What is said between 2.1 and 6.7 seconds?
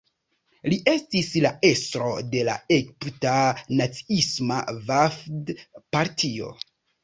de la egipta naciisma Vafd-Partio.